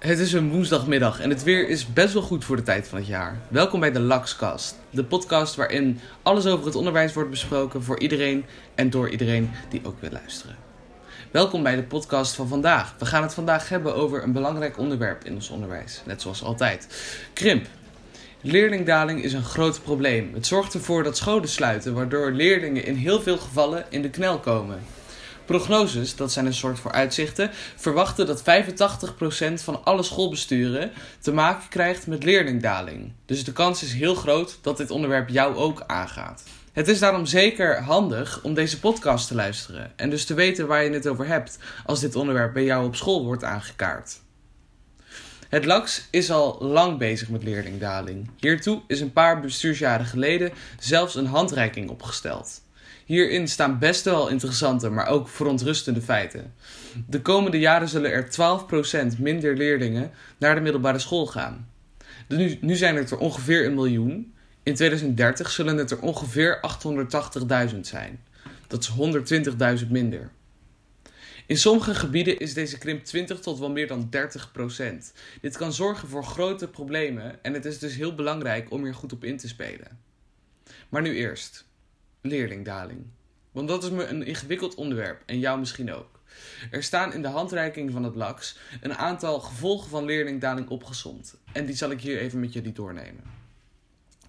[0.00, 2.98] Het is een woensdagmiddag en het weer is best wel goed voor de tijd van
[2.98, 3.38] het jaar.
[3.48, 8.44] Welkom bij de Laxcast, de podcast waarin alles over het onderwijs wordt besproken voor iedereen
[8.74, 10.56] en door iedereen die ook wil luisteren.
[11.30, 12.94] Welkom bij de podcast van vandaag.
[12.98, 16.88] We gaan het vandaag hebben over een belangrijk onderwerp in ons onderwijs, net zoals altijd.
[17.32, 17.66] Krimp.
[18.40, 20.30] Leerlingdaling is een groot probleem.
[20.34, 24.38] Het zorgt ervoor dat scholen sluiten, waardoor leerlingen in heel veel gevallen in de knel
[24.38, 24.80] komen.
[25.50, 28.44] Prognoses, dat zijn een soort vooruitzichten, verwachten dat 85%
[29.54, 33.12] van alle schoolbesturen te maken krijgt met leerlingdaling.
[33.26, 36.42] Dus de kans is heel groot dat dit onderwerp jou ook aangaat.
[36.72, 40.84] Het is daarom zeker handig om deze podcast te luisteren en dus te weten waar
[40.84, 44.20] je het over hebt als dit onderwerp bij jou op school wordt aangekaart.
[45.48, 48.30] Het LAX is al lang bezig met leerlingdaling.
[48.38, 52.60] Hiertoe is een paar bestuursjaren geleden zelfs een handreiking opgesteld.
[53.10, 56.54] Hierin staan best wel interessante, maar ook verontrustende feiten.
[57.06, 58.28] De komende jaren zullen er
[59.14, 61.70] 12% minder leerlingen naar de middelbare school gaan.
[62.28, 64.34] Nu, nu zijn het er ongeveer een miljoen.
[64.62, 66.60] In 2030 zullen het er ongeveer
[67.72, 68.24] 880.000 zijn.
[68.66, 68.90] Dat is
[69.82, 70.30] 120.000 minder.
[71.46, 75.12] In sommige gebieden is deze krimp 20 tot wel meer dan 30 procent.
[75.40, 79.12] Dit kan zorgen voor grote problemen en het is dus heel belangrijk om hier goed
[79.12, 79.98] op in te spelen.
[80.88, 81.68] Maar nu eerst
[82.20, 83.06] leerlingdaling.
[83.52, 86.20] Want dat is me een ingewikkeld onderwerp en jou misschien ook.
[86.70, 91.36] Er staan in de handreiking van het LAX een aantal gevolgen van leerlingdaling opgesomd.
[91.52, 93.38] En die zal ik hier even met jullie doornemen.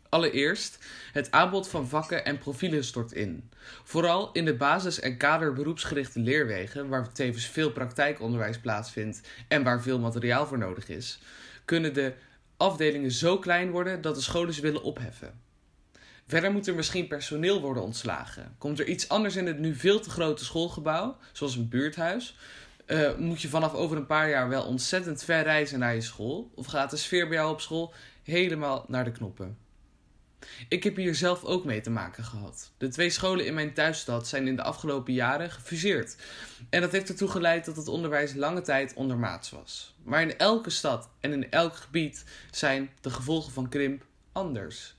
[0.10, 0.78] Allereerst,
[1.12, 3.50] het aanbod van vakken en profielen stort in.
[3.84, 10.00] Vooral in de basis- en kaderberoepsgerichte leerwegen, waar tevens veel praktijkonderwijs plaatsvindt en waar veel
[10.00, 11.20] materiaal voor nodig is,
[11.66, 12.14] kunnen de
[12.58, 15.40] afdelingen zo klein worden dat de scholen ze willen opheffen.
[16.28, 18.56] Verder moet er misschien personeel worden ontslagen.
[18.58, 22.36] Komt er iets anders in het nu veel te grote schoolgebouw, zoals een buurthuis,
[22.88, 26.52] uh, moet je vanaf over een paar jaar wel ontzettend ver reizen naar je school?
[26.56, 29.58] Of gaat de sfeer bij jou op school helemaal naar de knoppen?
[30.70, 32.72] Ik heb hier zelf ook mee te maken gehad.
[32.78, 36.16] De twee scholen in mijn thuisstad zijn in de afgelopen jaren gefuseerd.
[36.70, 39.96] En dat heeft ertoe geleid dat het onderwijs lange tijd ondermaats was.
[40.04, 44.96] Maar in elke stad en in elk gebied zijn de gevolgen van krimp anders.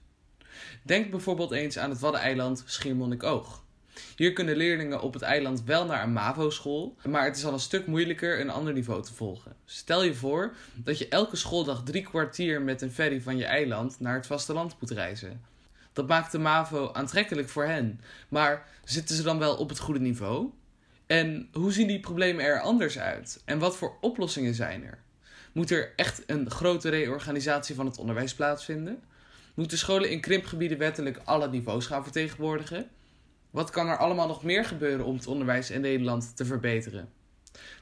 [0.83, 3.63] Denk bijvoorbeeld eens aan het Waddeneiland Schiermonnikoog.
[4.17, 7.61] Hier kunnen leerlingen op het eiland wel naar een MAVO-school, maar het is al een
[7.61, 9.57] stuk moeilijker een ander niveau te volgen.
[9.65, 14.01] Stel je voor dat je elke schooldag drie kwartier met een ferry van je eiland
[14.01, 15.41] naar het vasteland moet reizen.
[15.93, 20.01] Dat maakt de MAVO aantrekkelijk voor hen, maar zitten ze dan wel op het goede
[20.01, 20.51] niveau?
[21.07, 23.43] En hoe zien die problemen er anders uit?
[23.45, 25.03] En wat voor oplossingen zijn er?
[25.53, 29.03] Moet er echt een grote reorganisatie van het onderwijs plaatsvinden?
[29.55, 32.91] Moeten scholen in krimpgebieden wettelijk alle niveaus gaan vertegenwoordigen?
[33.51, 37.09] Wat kan er allemaal nog meer gebeuren om het onderwijs in Nederland te verbeteren?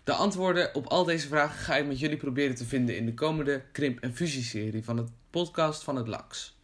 [0.04, 3.14] De antwoorden op al deze vragen ga ik met jullie proberen te vinden in de
[3.14, 6.58] komende krimp- en fusieserie van het podcast van het LAX.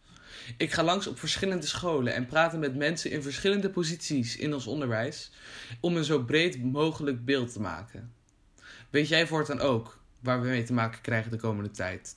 [0.57, 4.67] Ik ga langs op verschillende scholen en praten met mensen in verschillende posities in ons
[4.67, 5.31] onderwijs
[5.79, 8.13] om een zo breed mogelijk beeld te maken.
[8.89, 12.15] Weet jij voortaan ook waar we mee te maken krijgen de komende tijd?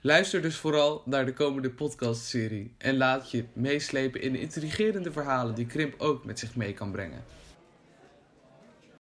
[0.00, 5.54] Luister dus vooral naar de komende podcastserie en laat je meeslepen in de intrigerende verhalen
[5.54, 7.24] die Krimp ook met zich mee kan brengen.